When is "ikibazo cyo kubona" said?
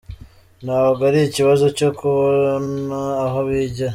1.23-2.99